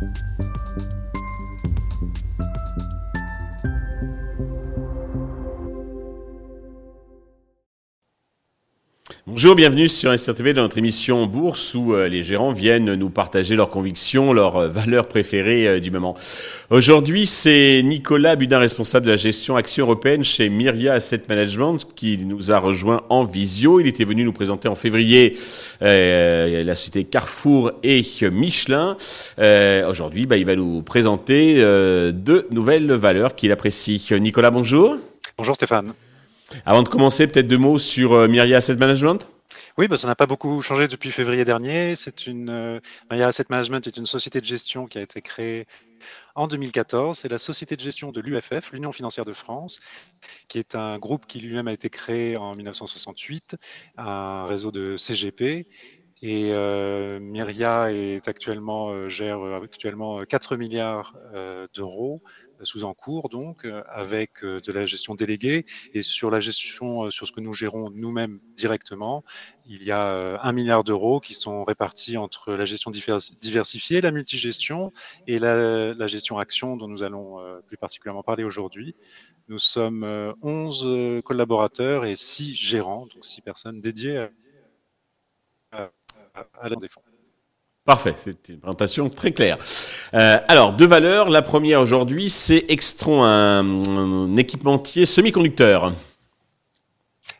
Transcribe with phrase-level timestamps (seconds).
[0.00, 0.47] Thank you.
[9.30, 13.56] Bonjour, bienvenue sur SRTV dans notre émission Bourse où euh, les gérants viennent nous partager
[13.56, 16.16] leurs convictions, leurs euh, valeurs préférées euh, du moment.
[16.70, 22.16] Aujourd'hui, c'est Nicolas Budin, responsable de la gestion action européenne chez Myria Asset Management, qui
[22.16, 23.80] nous a rejoint en visio.
[23.80, 25.36] Il était venu nous présenter en février
[25.82, 28.02] la société Carrefour et
[28.32, 28.96] Michelin.
[29.38, 31.56] Aujourd'hui, bah, il va nous présenter
[32.12, 34.06] deux nouvelles valeurs qu'il apprécie.
[34.12, 34.96] Nicolas, bonjour.
[35.36, 35.92] Bonjour Stéphane.
[36.64, 39.28] Avant de commencer, peut-être deux mots sur euh, Myria Asset Management?
[39.76, 41.94] Oui, bah, ça n'a pas beaucoup changé depuis février dernier.
[41.94, 42.80] C'est une euh,
[43.10, 45.66] Myria Asset Management est une société de gestion qui a été créée
[46.34, 47.18] en 2014.
[47.18, 49.78] C'est la société de gestion de l'UFF, l'Union financière de France,
[50.48, 53.56] qui est un groupe qui lui-même a été créé en 1968,
[53.98, 55.68] un réseau de CGP.
[56.20, 61.14] Et euh, Myria est actuellement, gère actuellement 4 milliards
[61.74, 62.22] d'euros
[62.62, 65.66] sous en cours, donc, euh, avec euh, de la gestion déléguée.
[65.94, 69.24] Et sur la gestion, euh, sur ce que nous gérons nous-mêmes directement,
[69.66, 74.92] il y a un milliard d'euros qui sont répartis entre la gestion diversifiée, la multigestion
[75.26, 78.96] et la, gestion action dont nous allons plus particulièrement parler aujourd'hui.
[79.48, 80.04] Nous sommes
[80.40, 84.28] 11 collaborateurs et 6 gérants, donc 6 personnes dédiées
[85.72, 85.90] à,
[86.32, 87.07] à la défense.
[87.88, 89.56] Parfait, c'est une présentation très claire.
[90.12, 91.30] Euh, alors, deux valeurs.
[91.30, 95.94] La première aujourd'hui, c'est Extron, un, équipementier semi-conducteur.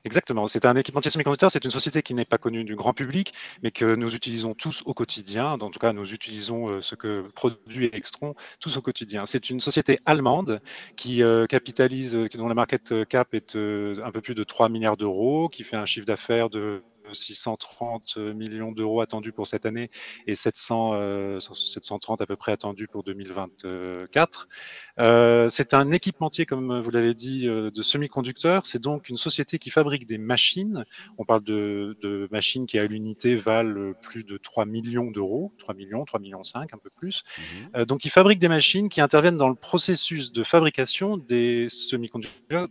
[0.06, 3.34] Exactement, c'est un équipementier semi-conducteur, c'est une société qui n'est pas connue du grand public,
[3.62, 5.58] mais que nous utilisons tous au quotidien.
[5.60, 9.26] En tout cas, nous utilisons euh, ce que produit Extron tous au quotidien.
[9.26, 10.62] C'est une société allemande
[10.96, 15.50] qui euh, capitalise, dont la market cap est un peu plus de 3 milliards d'euros,
[15.50, 19.90] qui fait un chiffre d'affaires de 630 millions d'euros attendus pour cette année
[20.26, 24.48] et 700, 730 euh, à peu près attendus pour 2024.
[24.98, 28.66] Euh, c'est un équipementier, comme vous l'avez dit, euh, de semi-conducteurs.
[28.66, 30.84] C'est donc une société qui fabrique des machines.
[31.18, 35.74] On parle de, de machines qui à l'unité valent plus de 3 millions d'euros, 3
[35.74, 37.22] millions, 3 millions 5, un peu plus.
[37.74, 37.84] Mhm.
[37.84, 42.68] donc ils fabriquent des machines qui interviennent dans le processus de fabrication des semi-conducteurs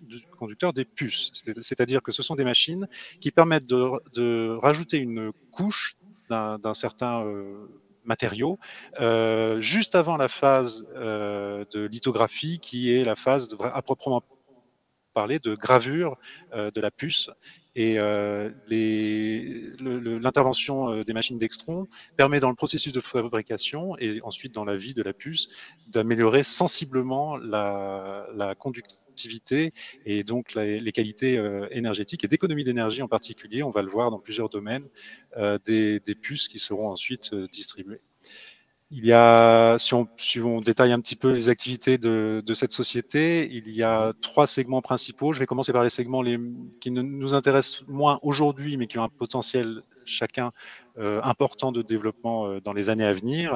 [0.74, 1.32] des puces.
[1.62, 2.88] C'est-à-dire que ce sont des machines
[3.20, 4.27] qui permettent de, de
[4.62, 5.98] rajouter une couche
[6.30, 7.68] d'un certain euh,
[8.04, 8.60] matériau
[9.00, 14.22] euh, juste avant la phase euh, de lithographie qui est la phase à proprement
[15.14, 16.18] parler de gravure
[16.54, 17.32] de la puce.
[17.74, 17.96] Et
[19.50, 24.94] l'intervention des machines d'Extron permet dans le processus de fabrication et ensuite dans la vie
[24.94, 25.48] de la puce
[25.88, 29.07] d'améliorer sensiblement la, la conductivité
[30.06, 33.64] et donc les qualités euh, énergétiques et d'économie d'énergie en particulier.
[33.64, 34.88] On va le voir dans plusieurs domaines
[35.38, 38.02] euh, des, puces qui seront ensuite euh, distribuées.
[38.90, 43.70] Il y a, si on, détaille un petit peu les activités de, cette société, il
[43.70, 45.34] y a trois segments principaux.
[45.34, 46.24] Je vais commencer par les segments
[46.80, 50.54] qui nous intéressent moins aujourd'hui, mais qui ont un potentiel chacun
[50.96, 53.54] important de développement dans les années à venir,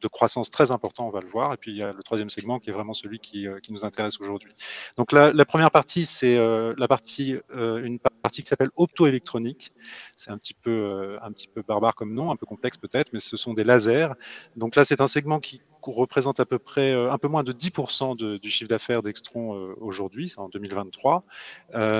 [0.00, 1.52] de croissance très important, on va le voir.
[1.52, 3.72] Et puis il y a le troisième segment qui est vraiment celui qui, euh, qui
[3.72, 4.52] nous intéresse aujourd'hui.
[4.96, 9.72] Donc la, la, première partie, c'est euh, la partie, euh, une partie qui s'appelle optoélectronique.
[10.16, 13.20] C'est un petit peu, un petit peu barbare comme nom, un peu complexe peut-être, mais
[13.20, 14.08] ce sont des lasers.
[14.56, 18.38] Donc là, c'est un segment qui représente à peu près un peu moins de 10%
[18.38, 21.24] du chiffre d'affaires d'Extron aujourd'hui, en 2023,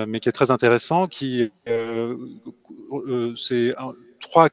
[0.07, 1.51] mais qui est très intéressant, qui
[3.37, 3.75] c'est
[4.21, 4.51] trois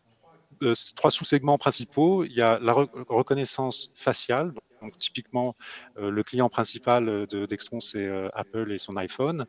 [0.63, 2.23] euh, trois sous-segments principaux.
[2.23, 4.53] Il y a la reconnaissance faciale.
[4.81, 5.55] Donc, typiquement,
[5.97, 9.45] euh, le client principal euh, de Dextron, c'est Apple et son iPhone.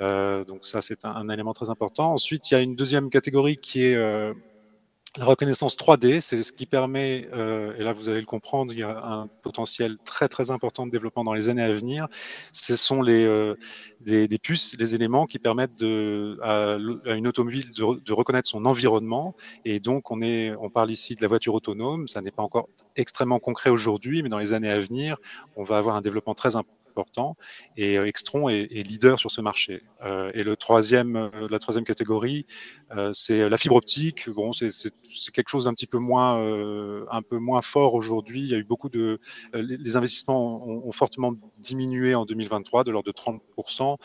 [0.00, 2.12] donc, ça, c'est un, un, élément très important.
[2.12, 3.96] Ensuite, il y a une deuxième catégorie qui est
[5.16, 8.78] la reconnaissance 3D, c'est ce qui permet, euh, et là vous allez le comprendre, il
[8.78, 12.06] y a un potentiel très très important de développement dans les années à venir.
[12.52, 13.56] Ce sont les euh,
[14.00, 16.74] des, puces, les éléments qui permettent de, à,
[17.10, 19.34] à une automobile de, de, reconnaître son environnement.
[19.64, 22.06] Et donc on est, on parle ici de la voiture autonome.
[22.06, 25.16] Ça n'est pas encore extrêmement concret aujourd'hui, mais dans les années à venir,
[25.56, 26.79] on va avoir un développement très important
[27.76, 29.82] Et euh, Extron est, leader sur ce marché.
[30.02, 32.46] Euh, et le troisième, euh, la troisième catégorie,
[33.12, 34.28] c'est la fibre optique.
[34.28, 34.90] Bon, c'est
[35.32, 36.36] quelque chose d'un petit peu moins,
[37.10, 38.40] un peu moins fort aujourd'hui.
[38.40, 39.20] Il y a eu beaucoup de,
[39.54, 43.96] les investissements ont, fortement diminué en 2023 de l'ordre de 30%,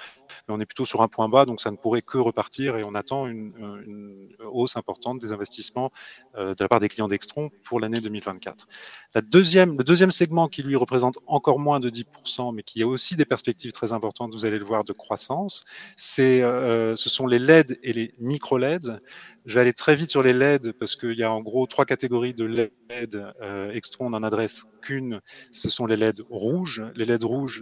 [0.48, 2.84] mais on est plutôt sur un point bas, donc ça ne pourrait que repartir et
[2.84, 3.54] on attend une,
[3.86, 5.92] une hausse importante des investissements
[6.38, 8.68] de la part des clients d'Extron pour l'année 2024.
[9.16, 13.16] La deuxième, le deuxième segment qui lui représente encore moins de 10%, mais qui aussi
[13.16, 15.64] des perspectives très importantes, vous allez le voir, de croissance.
[15.98, 19.02] C'est, euh, ce sont les LED et les micro-LED.
[19.46, 21.86] Je vais aller très vite sur les LED parce qu'il y a en gros trois
[21.86, 23.34] catégories de LED.
[23.42, 25.22] Euh, Extron n'en adresse qu'une,
[25.52, 26.84] ce sont les LED rouges.
[26.96, 27.62] Les LED rouges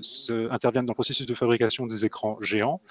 [0.49, 2.81] interviennent dans le processus de fabrication des écrans géants.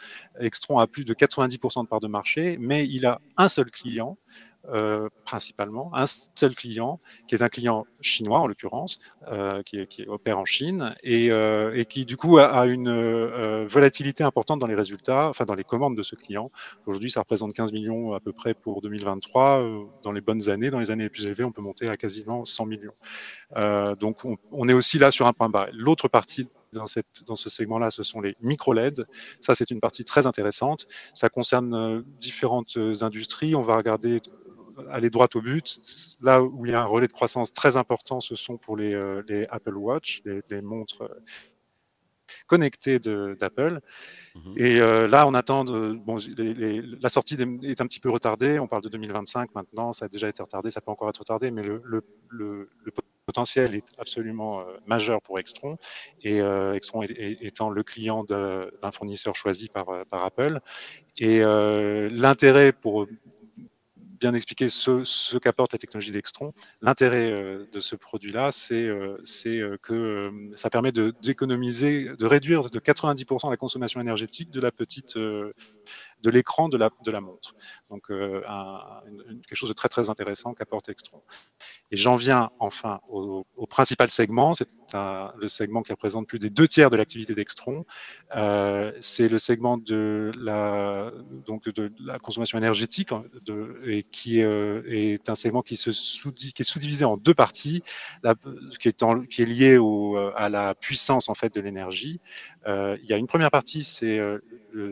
[0.40, 4.18] Extron a plus de 90% de part de marché, mais il a un seul client
[4.68, 8.98] euh, principalement un seul client, qui est un client chinois en l'occurrence,
[9.28, 12.88] euh, qui, qui, opère en Chine et, euh, et, qui du coup a, a une
[12.88, 16.50] euh, volatilité importante dans les résultats, enfin dans les commandes de ce client.
[16.86, 19.62] Aujourd'hui, ça représente 15 millions à peu près pour 2023.
[19.62, 21.96] Euh, dans les bonnes années, dans les années les plus élevées, on peut monter à
[21.96, 22.94] quasiment 100 millions.
[23.56, 25.68] Euh, donc on, on, est aussi là sur un point bas.
[25.72, 29.06] L'autre partie dans, cette, dans ce segment-là, ce sont les micro-LED.
[29.40, 30.86] Ça, c'est une partie très intéressante.
[31.14, 33.54] Ça concerne différentes industries.
[33.54, 34.20] On va regarder
[34.90, 35.80] aller droit au but.
[36.20, 38.94] Là où il y a un relais de croissance très important, ce sont pour les,
[38.94, 41.08] euh, les Apple Watch, les, les montres euh,
[42.46, 43.80] connectées d'Apple.
[44.34, 44.54] Mmh.
[44.56, 45.64] Et euh, là, on attend.
[45.64, 48.58] De, bon, les, les, la sortie est un petit peu retardée.
[48.58, 49.92] On parle de 2025 maintenant.
[49.92, 50.70] Ça a déjà été retardé.
[50.70, 52.92] Ça peut encore être retardé, mais le, le, le, le
[53.26, 55.76] potentiel est absolument euh, majeur pour Extron.
[56.22, 60.60] Et euh, Extron est, est, étant le client d'un fournisseur choisi par, par Apple.
[61.18, 63.06] Et l'intérêt pour
[64.22, 66.52] bien expliquer ce, qu'apporte la technologie d'Extron.
[66.80, 69.16] L'intérêt euh, de ce produit-là, c'est euh,
[69.46, 75.18] euh, que ça permet d'économiser, de, réduire de 90% la consommation énergétique de la petite
[76.22, 77.54] de l'écran de la, montre.
[77.90, 81.22] Donc euh, un, une, quelque chose de très très intéressant qu'apporte Extron.
[81.90, 86.68] Et j'en viens enfin au, principal segment, c'est le segment qui représente plus des deux
[86.68, 87.84] tiers de l'activité d'Extron.
[88.36, 91.10] Euh, c'est le segment de la,
[92.22, 93.10] consommation énergétique
[93.44, 97.82] de, et qui euh, est un segment qui, est sous-divisé en deux parties,
[98.78, 99.78] qui, est lié
[100.36, 102.20] à la puissance en fait de l'énergie.
[102.66, 104.20] Il y a une première partie, c'est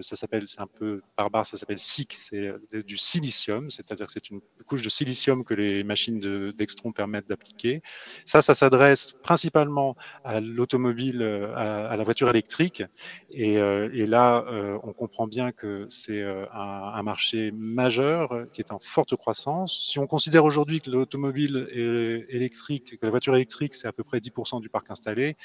[0.02, 2.52] ça s'appelle, c'est un peu barbare, ça s'appelle SiC, c'est
[2.84, 7.28] du silicium, c'est-à-dire que c'est une couche de silicium que les machines d'Extron de, permettent
[7.28, 7.82] d'appliquer.
[8.24, 11.22] Ça, ça s'adresse principalement à l'automobile,
[11.54, 12.82] à, à, la voiture électrique,
[13.30, 18.72] et, euh, là, euh, on comprend bien que c'est euh, un, marché majeur qui est
[18.72, 19.88] en forte croissance.
[19.88, 21.66] Si on considère aujourd'hui que l'automobile
[22.28, 25.36] électrique, que la voiture électrique, c'est à peu près 10% du parc installé,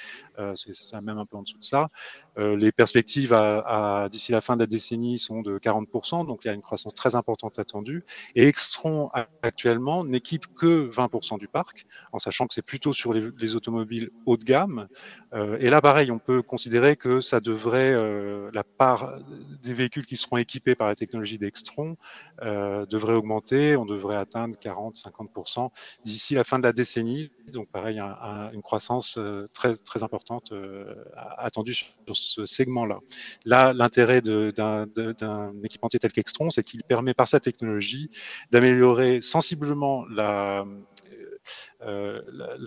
[0.55, 1.89] c'est même un peu en dessous de ça,
[2.37, 6.51] les perspectives à, à la fin de la décennie sont de 40%, donc il y
[6.51, 8.03] a une croissance très importante attendue.
[8.35, 9.09] Et Extron
[9.41, 14.09] actuellement n'équipe que 20% du parc, en sachant que c'est plutôt sur les, les, automobiles
[14.25, 14.87] haut de gamme.
[15.33, 19.19] Euh, et là, pareil, on peut considérer que ça devrait, euh, la part
[19.63, 21.97] des véhicules qui seront équipés par la technologie d'Extron
[22.41, 23.75] euh, devrait augmenter.
[23.75, 25.69] On devrait atteindre 40-50%
[26.05, 27.31] d'ici la fin de la décennie.
[27.51, 29.19] Donc pareil, un, un, une croissance
[29.53, 30.53] très très importante
[31.37, 32.99] attendue sur ce segment-là.
[33.45, 38.09] Là, l'intérêt d'un équipementier tel qu'Extron, c'est qu'il permet par sa technologie
[38.51, 40.65] d'améliorer sensiblement la,
[41.81, 42.21] euh,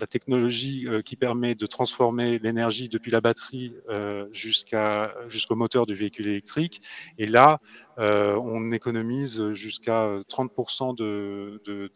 [0.09, 6.27] technologie euh, qui permet de transformer l'énergie depuis la batterie euh, jusqu'au moteur du véhicule
[6.27, 6.81] électrique.
[7.17, 7.59] Et là,
[7.97, 11.91] on économise jusqu'à 30% de, de.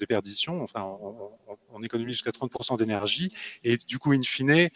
[0.61, 0.97] Enfin,
[1.71, 3.33] on économise jusqu'à 30% d'énergie.
[3.63, 4.69] Et du coup, in fine,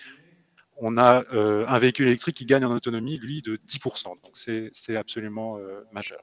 [0.80, 4.06] on a euh, un véhicule électrique qui gagne en autonomie, lui, de 10%.
[4.06, 6.20] Donc c'est absolument euh, majeur.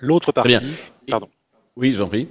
[0.00, 0.56] L'autre partie,
[1.08, 1.28] pardon.
[1.76, 2.28] Oui, j'en prie.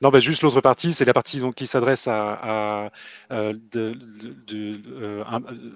[0.00, 2.90] Non, ben juste l'autre partie, c'est la partie donc, qui s'adresse à, à
[3.32, 3.98] euh, de,
[4.46, 5.24] de, euh,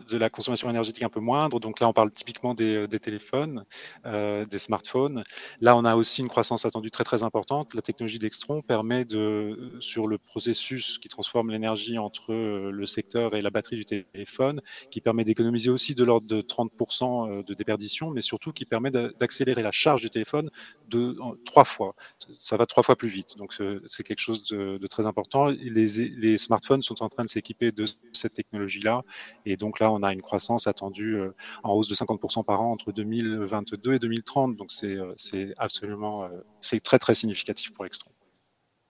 [0.09, 1.59] de, la consommation énergétique un peu moindre.
[1.59, 3.65] Donc là, on parle typiquement des, des téléphones,
[4.07, 5.25] euh, des smartphones.
[5.61, 7.75] Là, on a aussi une croissance attendue très très importante.
[7.75, 13.43] La technologie d'Extron permet de, sur le processus qui transforme l'énergie entre le secteur et
[13.43, 14.61] la batterie du téléphone,
[14.93, 19.65] qui permet d'économiser aussi de l'ordre de 30% de déperdition, mais surtout qui permet d'accélérer
[19.65, 20.49] la charge du téléphone
[20.89, 21.97] de trois fois.
[22.39, 23.37] Ça va trois fois plus vite.
[23.37, 23.53] Donc
[23.87, 25.47] c'est quelque chose de, très important.
[25.49, 29.03] Les, smartphones sont en train de s'équiper de cette technologie-là.
[29.47, 32.73] Et donc là, on a une croissance attendue euh, en hausse de 50% par an
[32.73, 34.57] entre 2022 et 2030.
[34.57, 36.29] Donc c'est euh, absolument, euh,
[36.61, 38.11] c'est très très significatif pour Extron.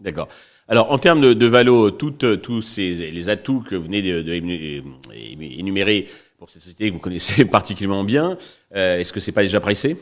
[0.00, 0.26] D'accord.
[0.66, 4.82] Alors, en termes de, de valo, tous ces, les atouts que vous venez de,
[6.36, 8.36] pour cette société que vous connaissez particulièrement bien,
[8.72, 9.96] est-ce que c'est pas déjà pressé?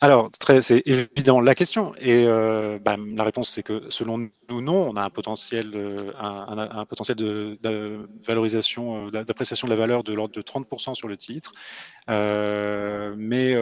[0.00, 1.92] Alors, c'est évident la question.
[1.96, 4.88] Et euh, bah, la réponse, c'est que selon nous, non.
[4.90, 10.14] On a un potentiel, euh, un, potentiel de, valorisation, euh, d'appréciation de la valeur de
[10.14, 11.52] l'ordre de 30% sur le titre.
[12.08, 13.56] Euh, mais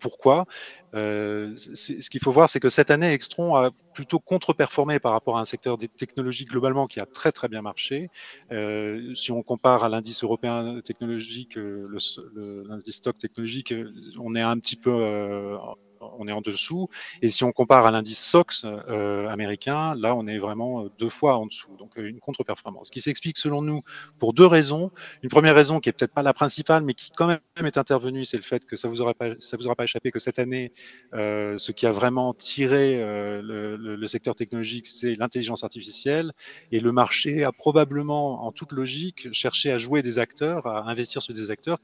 [0.00, 0.46] pourquoi
[0.94, 5.38] euh, Ce qu'il faut voir, c'est que cette année, Extron a plutôt contre-performé par rapport
[5.38, 8.10] à un secteur des technologies globalement qui a très très bien marché.
[8.52, 13.74] Euh, si on compare à l'indice européen technologique, l'indice stock technologique,
[14.18, 15.56] on est un petit peu
[16.00, 16.88] on est en dessous.
[17.22, 21.08] Et si on compare à l'indice SOX euh, américain, là, on est vraiment euh, deux
[21.08, 21.76] fois en dessous.
[21.78, 22.90] Donc, euh, une contre-performance.
[22.90, 23.82] Qui s'explique, selon nous,
[24.18, 24.90] pour deux raisons.
[25.22, 28.24] Une première raison qui est peut-être pas la principale, mais qui quand même est intervenue,
[28.24, 30.38] c'est le fait que ça vous aura pas, ça vous aura pas échappé que cette
[30.38, 30.72] année,
[31.14, 36.32] euh, ce qui a vraiment tiré euh, le, le, le, secteur technologique, c'est l'intelligence artificielle.
[36.72, 41.22] Et le marché a probablement, en toute logique, cherché à jouer des acteurs, à investir
[41.22, 41.78] sur des acteurs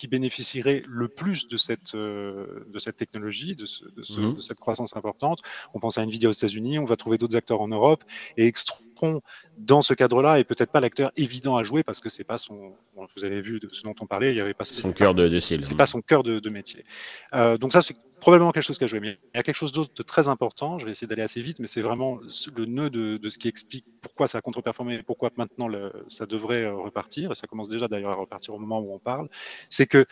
[0.00, 4.34] qui bénéficierait le plus de cette, euh, de cette technologie, de, ce, de, ce, mmh.
[4.36, 5.40] de, cette croissance importante.
[5.74, 8.02] On pense à Nvidia aux États-Unis, on va trouver d'autres acteurs en Europe
[8.38, 9.20] et Extron,
[9.58, 12.72] dans ce cadre-là, est peut-être pas l'acteur évident à jouer parce que c'est pas son,
[13.14, 15.28] vous avez vu de ce dont on parlait, il y avait pas son cœur de,
[15.28, 16.86] de C'est pas son cœur de, de métier.
[17.34, 19.00] Euh, donc ça, c'est probablement quelque chose qui a joué.
[19.00, 20.78] Mais il y a quelque chose d'autre de très important.
[20.78, 22.20] Je vais essayer d'aller assez vite, mais c'est vraiment
[22.54, 25.68] le nœud de, ce qui explique pourquoi ça a contre-performé et pourquoi maintenant
[26.08, 27.36] ça devrait repartir.
[27.36, 29.28] Ça commence déjà d'ailleurs à repartir au moment où on parle.
[29.70, 30.04] C'est que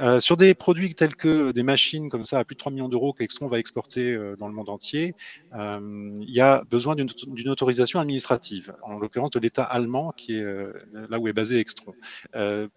[0.00, 2.88] euh, sur des produits tels que des machines comme ça à plus de 3 millions
[2.88, 5.14] d'euros qu'Extron va exporter euh, dans le monde entier,
[5.54, 10.44] euh, il y a besoin d'une autorisation administrative, en l'occurrence de l'État allemand qui est
[11.08, 11.94] là où est basé Extron.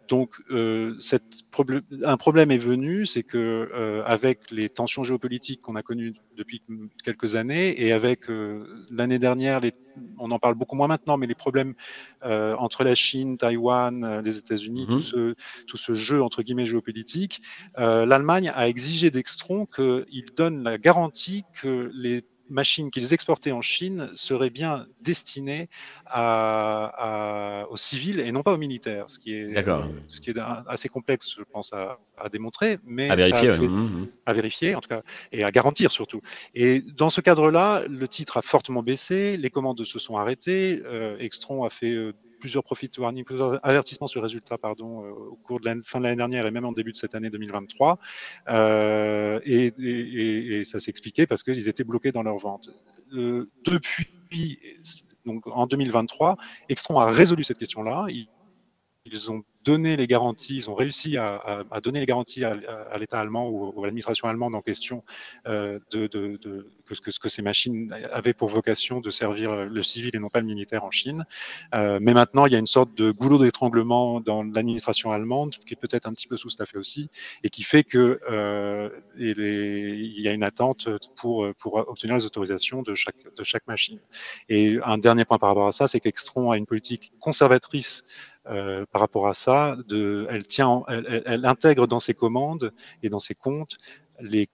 [0.07, 6.61] donc un problème est venu, c'est que avec les tensions géopolitiques qu'on a connues depuis
[7.03, 9.73] quelques années et avec euh, l'année dernière, les,
[10.19, 11.73] on en parle beaucoup moins maintenant, mais les problèmes
[12.23, 14.91] euh, entre la Chine, Taïwan, euh, les États-Unis, -hmm.
[14.91, 17.41] tout, ce, tout ce jeu entre guillemets géopolitique,
[17.75, 24.09] l'Allemagne a exigé d'Extron qu'il donne la garantie que les machines qu'ils exportaient en Chine
[24.13, 25.69] seraient bien destinées
[26.05, 29.53] à, à, aux civils et non pas aux militaires, ce qui est,
[30.07, 34.07] ce qui est assez complexe, je pense, à, à démontrer, mais à vérifier, fait, mmh.
[34.25, 35.01] à vérifier en tout cas,
[35.31, 36.21] et à garantir surtout.
[36.55, 41.17] Et dans ce cadre-là, le titre a fortement baissé, les commandes se sont arrêtées, euh,
[41.19, 45.59] Extron a fait euh, plusieurs profit warnings, plusieurs avertissements sur résultats pardon, euh, au cours
[45.59, 47.99] de la fin de l'année dernière et même en début de cette année 2023.
[48.49, 52.69] Euh, et, ça s'expliquait parce qu'ils étaient bloqués dans leur vente.
[53.13, 54.59] Euh, depuis,
[55.25, 56.37] donc en 2023,
[56.69, 58.07] Extron a résolu cette question-là.
[59.11, 62.55] Ils ont donné les garanties, ils ont réussi à, à, à donner les garanties à,
[62.89, 65.03] à l'État allemand ou, à l'administration allemande en question
[65.47, 69.83] euh, de, de, de que, que, que, ces machines avaient pour vocation de servir le
[69.83, 71.25] civil et non pas le militaire en Chine.
[71.75, 75.73] Euh, mais maintenant, il y a une sorte de goulot d'étranglement dans l'administration allemande qui
[75.73, 77.09] est peut-être un petit peu sous-staffée aussi
[77.43, 80.87] et qui fait que euh, les, il y a une attente
[81.17, 83.99] pour, pour obtenir les autorisations de chaque, de chaque machine.
[84.47, 88.05] Et un dernier point par rapport à ça, c'est qu'Extron a une politique conservatrice
[88.49, 92.71] euh, par rapport à ça, de, elle, tient, elle, elle, elle, intègre dans ses commandes
[93.03, 93.77] et dans ses comptes
[94.19, 94.49] les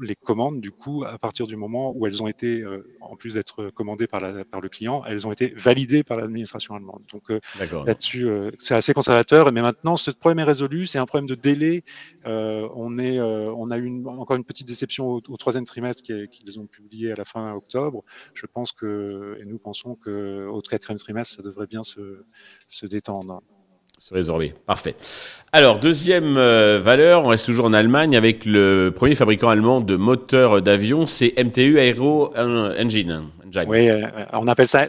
[0.00, 3.34] les commandes, du coup, à partir du moment où elles ont été, euh, en plus
[3.34, 7.02] d'être commandées par, la, par, le client, elles ont été validées par l'administration allemande.
[7.12, 7.40] Donc euh,
[7.86, 9.52] là-dessus, euh, c'est assez conservateur.
[9.52, 10.86] Mais maintenant, ce problème est résolu.
[10.86, 11.84] C'est un problème de délai.
[12.26, 16.02] Euh, on, est, on a eu une, encore une petite déception au, au troisième trimestre
[16.02, 18.04] qu'ils ont publié à la fin octobre.
[18.34, 22.24] Je pense que, et nous pensons qu'au quatrième trimestre, ça devrait bien se,
[22.68, 23.42] se détendre
[24.00, 24.54] se résorber.
[24.66, 24.96] Parfait.
[25.52, 29.94] Alors, deuxième euh, valeur, on reste toujours en Allemagne avec le premier fabricant allemand de
[29.96, 33.28] moteurs d'avion, c'est MTU Aero Engine.
[33.46, 33.64] Engine.
[33.68, 34.00] Oui, euh,
[34.32, 34.86] on appelle ça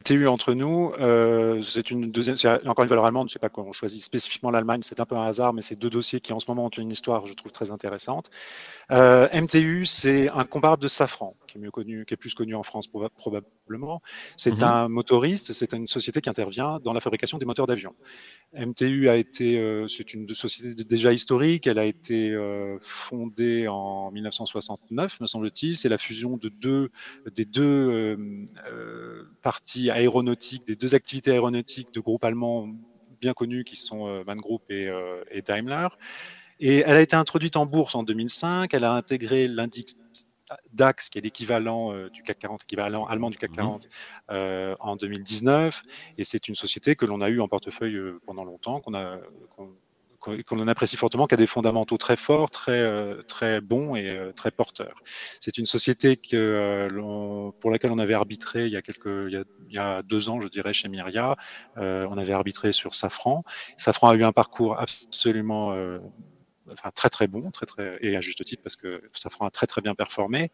[0.00, 0.92] MTU entre nous.
[1.00, 3.28] Euh, c'est une deuxième, c'est encore une valeur allemande.
[3.28, 5.90] Je sais pas qu'on choisit spécifiquement l'Allemagne, c'est un peu un hasard, mais c'est deux
[5.90, 8.30] dossiers qui en ce moment ont une histoire, je trouve très intéressante.
[8.90, 12.54] Euh, MTU, c'est un comparable de Safran, qui est mieux connu, qui est plus connu
[12.54, 14.02] en France probablement.
[14.36, 14.62] C'est mmh.
[14.62, 17.94] un motoriste, c'est une société qui intervient dans la fabrication des moteurs d'avion.
[18.54, 21.66] MTU a été, euh, c'est une société déjà historique.
[21.66, 25.76] Elle a été euh, fondée en 1969, me semble-t-il.
[25.76, 26.90] C'est la fusion de deux
[27.34, 28.16] des deux
[28.66, 32.68] euh, parties aéronautiques, des deux activités aéronautiques de groupes allemands
[33.20, 34.88] bien connus qui sont Man Group et,
[35.30, 35.88] et Daimler.
[36.58, 38.72] Et elle a été introduite en bourse en 2005.
[38.72, 39.98] Elle a intégré l'indice
[40.72, 43.88] DAX, qui est l'équivalent euh, du CAC 40, équivalent allemand du CAC 40, mmh.
[44.30, 45.82] euh, en 2019.
[46.18, 49.18] Et c'est une société que l'on a eu en portefeuille euh, pendant longtemps, qu'on a
[50.22, 52.84] qu'on apprécie fortement, qui a des fondamentaux très forts, très
[53.24, 54.96] très bons et très porteurs.
[55.40, 56.90] C'est une société que,
[57.58, 60.02] pour laquelle on avait arbitré il y a quelques il y a, il y a
[60.02, 61.36] deux ans, je dirais, chez Myria.
[61.76, 63.44] on avait arbitré sur Safran.
[63.78, 65.74] Safran a eu un parcours absolument
[66.72, 69.66] enfin très très bon, très très et à juste titre parce que Safran a très
[69.66, 70.50] très bien performé.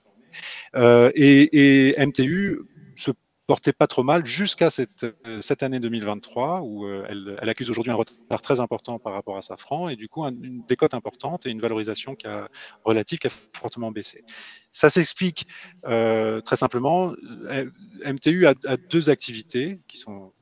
[0.74, 2.60] Euh, et, MTU
[2.96, 3.10] se
[3.46, 7.70] portait pas trop mal jusqu'à cette, euh, cette année 2023 où euh, elle, elle, accuse
[7.70, 11.46] aujourd'hui un retard très important par rapport à Safran et du coup une décote importante
[11.46, 12.48] et une valorisation qui a,
[12.84, 14.24] relative qui a fortement baissé.
[14.72, 15.46] Ça s'explique
[15.84, 17.14] très simplement.
[18.04, 18.54] MTU a,
[18.90, 20.32] deux activités qui sont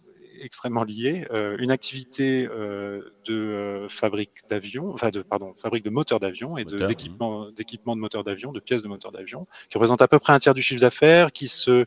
[0.41, 1.27] extrêmement liées.
[1.33, 6.57] Euh, une activité euh, de euh, fabrique d'avions, enfin de pardon, fabrique de moteurs d'avion
[6.57, 10.19] et d'équipement d'équipement de moteurs d'avion, de pièces de moteurs d'avion, qui représente à peu
[10.19, 11.85] près un tiers du chiffre d'affaires, qui se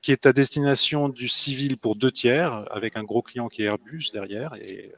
[0.00, 3.66] qui est à destination du civil pour deux tiers, avec un gros client qui est
[3.66, 4.92] Airbus derrière et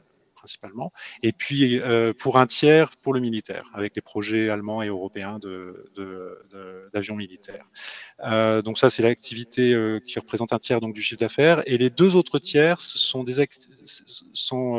[0.45, 0.91] principalement,
[1.23, 5.39] et puis euh, pour un tiers pour le militaire, avec les projets allemands et européens
[6.93, 7.65] d'avions militaires.
[8.23, 11.79] Euh, donc ça, c'est l'activité euh, qui représente un tiers donc du chiffre d'affaires, et
[11.79, 13.45] les deux autres tiers ce sont des
[14.33, 14.77] sont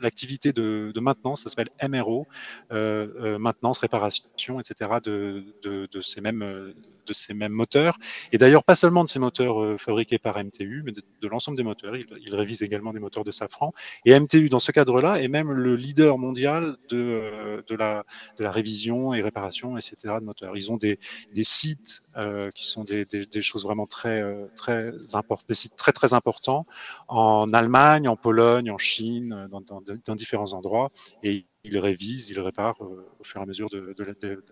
[0.00, 2.26] l'activité de, maintenance, ça s'appelle MRO,
[2.70, 4.90] maintenance, réparation, etc.
[5.02, 6.72] de, de ces mêmes
[7.08, 7.98] de ces mêmes moteurs.
[8.32, 11.62] Et d'ailleurs, pas seulement de ces moteurs euh, fabriqués par MTU, mais de, l'ensemble des
[11.62, 11.96] moteurs.
[11.96, 13.72] Il, il, révise également des moteurs de Safran.
[14.04, 18.04] Et MTU, dans ce cadre-là, est même le leader mondial de, euh, de, la,
[18.38, 19.96] révision et réparation, etc.
[20.20, 20.56] de moteurs.
[20.56, 20.98] Ils ont des,
[21.42, 23.06] sites euh, qui sont des,
[23.40, 24.22] choses vraiment très,
[24.56, 26.66] très importantes, des sites très, très importants
[27.08, 30.90] en Allemagne, en Pologne, en Chine, dans, différents endroits.
[31.22, 34.44] Et ils révisent, ils réparent au fur et à mesure de, de, de,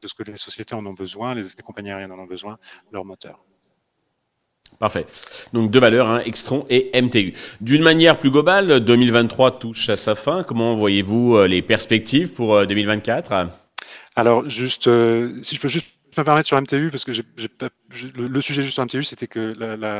[0.00, 2.58] de ce que les sociétés en ont besoin, les, les compagnies aériennes en ont besoin,
[2.92, 3.40] leur moteur.
[4.78, 5.06] Parfait.
[5.52, 7.34] Donc deux valeurs, hein, Extron et MTU.
[7.60, 10.42] D'une manière plus globale, 2023 touche à sa fin.
[10.42, 13.44] Comment voyez-vous euh, les perspectives pour 2024 euh,
[14.16, 17.22] Alors juste, euh, si je peux juste je me permettre sur MTU parce que j'ai,
[18.14, 19.54] le, le, sujet juste sur MTU, c'était que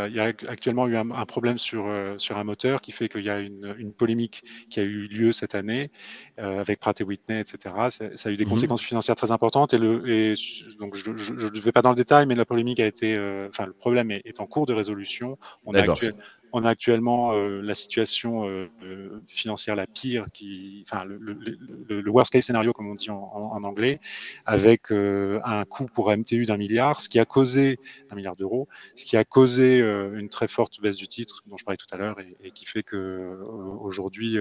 [0.09, 3.09] il y a actuellement eu un, un problème sur euh, sur un moteur qui fait
[3.09, 5.91] qu'il y a une, une, polémique qui a eu lieu cette année
[6.39, 7.75] euh, avec Pratt et Whitney, etc.
[7.91, 8.49] Ça, ça a eu des mmh.
[8.49, 10.35] conséquences financières très importantes et le et
[10.79, 13.67] donc je ne vais pas dans le détail, mais la polémique a été, euh, enfin
[13.67, 15.39] le problème est, est, en cours de résolution.
[15.65, 16.15] On a actuel,
[16.53, 22.01] on a actuellement euh, la situation euh, euh, financière la pire, qui, enfin le, le,
[22.01, 24.01] le, worst case scénario comme on dit en, en, anglais,
[24.47, 27.79] avec euh, un coût pour MTU d'un milliard, ce qui a causé
[28.11, 31.57] un milliard d'euros, ce qui a causé euh, une très forte baisse du titre dont
[31.57, 33.45] je parlais tout à l'heure et, et, qui fait que euh,
[33.81, 34.39] aujourd'hui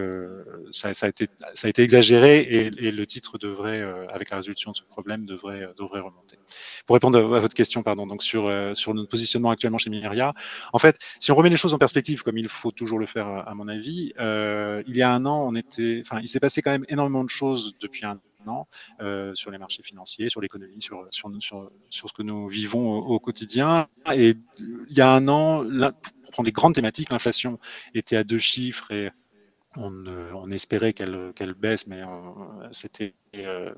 [0.71, 4.37] ça, ça, a été ça a été exagéré et, et le titre devrait, avec la
[4.37, 6.37] résolution de ce problème, devrait devrait remonter.
[6.85, 10.33] Pour répondre à votre question, pardon, donc sur sur notre positionnement actuellement chez Miria,
[10.73, 13.27] en fait, si on remet les choses en perspective comme il faut toujours le faire
[13.27, 14.13] à mon avis.
[14.19, 17.23] Euh, il y a un an, on était, enfin, il s'est passé quand même énormément
[17.23, 18.67] de choses depuis un an
[19.01, 22.97] euh, sur les marchés financiers, sur l'économie, sur, sur, sur, sur, ce que nous vivons
[22.97, 23.87] au, quotidien.
[24.13, 25.63] Et il y a un an,
[26.23, 27.59] pour prendre les grandes thématiques, l'inflation
[27.93, 29.11] était à deux chiffres et
[29.75, 32.07] on, on espérait qu'elle qu'elle baisse, mais euh,
[32.71, 33.73] c'était, euh,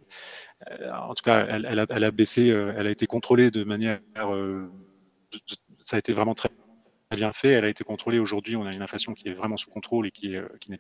[0.94, 4.70] en tout cas, elle, elle, a, baissé, euh, elle a été contrôlée de manière, euh,
[5.84, 6.50] ça a été vraiment très
[7.16, 8.20] bien fait, elle a été contrôlée.
[8.20, 10.80] Aujourd'hui, on a une inflation qui est vraiment sous contrôle et qui, qui n'est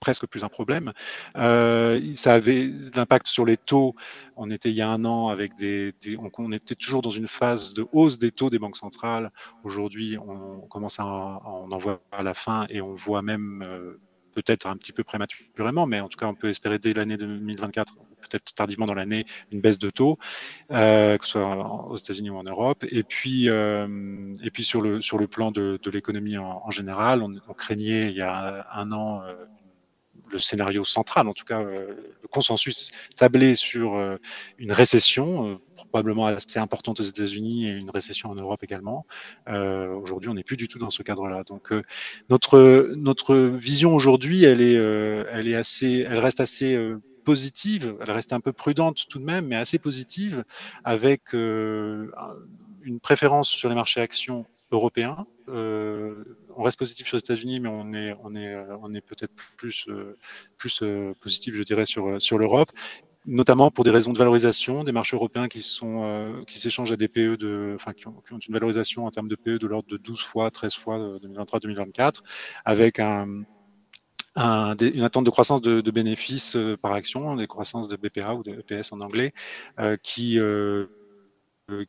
[0.00, 0.92] presque plus un problème.
[1.36, 3.94] Euh, ça avait l'impact sur les taux.
[4.36, 5.94] On était il y a un an avec des,
[6.38, 9.32] on, était toujours dans une phase de hausse des taux des banques centrales.
[9.64, 14.00] Aujourd'hui, on, commence à, en voit à la fin et on voit même euh,
[14.36, 17.94] peut-être un petit peu prématurément, mais en tout cas, on peut espérer dès l'année 2024,
[18.20, 20.18] peut-être tardivement dans l'année, une baisse de taux,
[20.70, 22.84] euh, que ce soit aux États-Unis ou en Europe.
[22.90, 26.70] Et puis, euh, et puis sur le sur le plan de, de l'économie en, en,
[26.70, 29.34] général, on, craignait il y a un an euh,
[30.36, 34.16] le scénario central, en tout cas euh, le consensus tablé sur euh,
[34.58, 39.06] une récession, euh, probablement assez importante aux États-Unis et une récession en Europe également.
[39.46, 41.42] aujourd'hui, on n'est plus du tout dans ce cadre-là.
[41.44, 41.72] Donc
[42.30, 46.78] notre notre vision aujourd'hui, elle est elle est assez, elle reste assez
[47.24, 50.44] positive, elle reste un peu prudente tout de même, mais assez positive,
[50.84, 52.10] avec une
[53.02, 55.26] préférence sur les marchés actions européens.
[56.56, 59.86] On reste positif sur les États-Unis, mais on est, on est, on est peut-être plus,
[59.88, 60.16] euh,
[60.56, 62.70] plus euh, positif, je dirais, sur, sur l'Europe
[63.28, 66.96] notamment pour des raisons de valorisation des marchés européens qui sont euh, qui s'échangent à
[66.96, 69.96] des PE de enfin qui ont, une valorisation en termes de PE de l'ordre de
[69.96, 72.22] 12 fois 13 fois 2023-2024
[72.64, 73.42] avec un,
[74.36, 78.42] un, une attente de croissance de, bénéfices euh, par action des croissances de BPA ou
[78.42, 79.32] de EPS en anglais
[79.80, 80.86] euh, qui euh,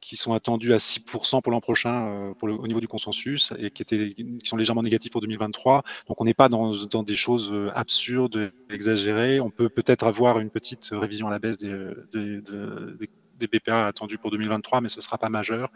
[0.02, 3.54] qui sont attendus à 6% pour l'an prochain euh, pour le, au niveau du consensus
[3.60, 5.84] et qui, étaient, qui sont légèrement négatifs pour 2023.
[6.08, 9.40] Donc on n'est pas dans, dans, des choses euh, absurdes, exagérées.
[9.40, 11.74] On peut peut-être avoir une petite révision à la baisse des,
[12.12, 15.70] des, des, des BPA attendus pour 2023, mais ce sera pas majeur.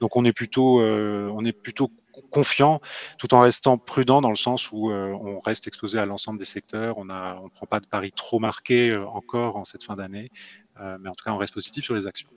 [0.00, 1.90] Donc on est plutôt, euh, on est plutôt
[2.30, 2.80] confiant
[3.18, 6.44] tout en restant prudent dans le sens où euh, on reste exposé à l'ensemble des
[6.44, 6.98] secteurs.
[6.98, 10.30] On a, on prend pas de paris trop marqués encore en cette fin d'année,
[10.80, 12.28] euh, mais en tout cas on reste positif sur les actions.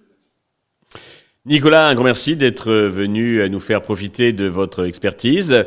[1.45, 5.65] Nicolas, un grand merci d'être venu nous faire profiter de votre expertise.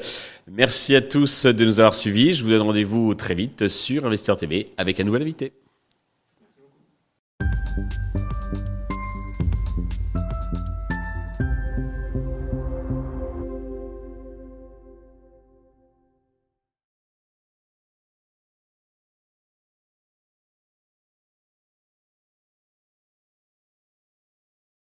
[0.50, 2.34] Merci à tous de nous avoir suivis.
[2.34, 5.52] Je vous donne rendez-vous très vite sur Investeur TV avec un nouvel invité.